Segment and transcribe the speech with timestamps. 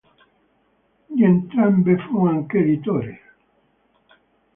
[1.05, 3.21] Di entrambe fu anche editore.